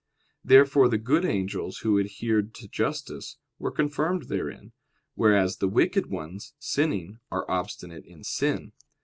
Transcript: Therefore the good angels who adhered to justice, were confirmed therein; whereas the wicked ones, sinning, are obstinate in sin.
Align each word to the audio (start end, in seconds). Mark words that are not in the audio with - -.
Therefore 0.43 0.89
the 0.89 0.97
good 0.97 1.23
angels 1.25 1.81
who 1.83 1.99
adhered 1.99 2.55
to 2.55 2.67
justice, 2.67 3.37
were 3.59 3.69
confirmed 3.69 4.29
therein; 4.29 4.71
whereas 5.13 5.57
the 5.57 5.67
wicked 5.67 6.07
ones, 6.09 6.55
sinning, 6.57 7.19
are 7.31 7.45
obstinate 7.47 8.05
in 8.05 8.23
sin. 8.23 8.71